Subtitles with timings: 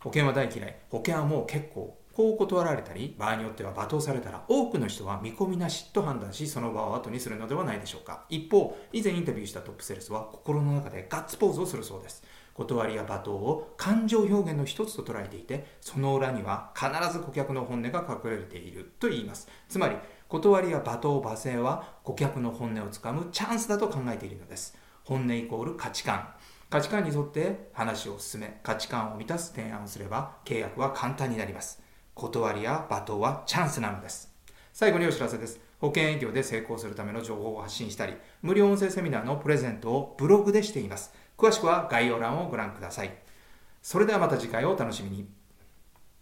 [0.00, 0.76] 保険は大嫌い。
[0.88, 8.24] 保険はもう結構こう断られたり場合によっては罵倒されたら多くの人は見込みなしと判断しその場を後にするのではないでしょうか。
[8.28, 12.24] 一方以前インタビューしたトップセールスは心の中でガッツポーズをするそうです。
[12.54, 19.48] 断りや罵倒を感情表現の一つと捉えていてその裏には必ず顧客の本音が隠れていると言います。
[19.68, 19.96] つまり
[20.28, 24.76] 断りや罵倒罵声は顧客の本音をつかむチャンスだと考えているのです。
[25.04, 26.28] 本音イコール価値観。
[26.70, 31.82] 価値観に沿って話を進め価値観を満たす提案をすれば契約は簡単になります。
[32.14, 34.32] 断りや罵倒はチャンスなのです。
[34.72, 35.58] 最後にお知らせです。
[35.80, 41.12] 保険営業で成功するための情報を発信したり無料音声セミナーのプレゼントをブログでしています。
[41.36, 43.18] 詳しくは概要欄をご覧ください。
[43.82, 45.39] それではまた次回をお楽しみに。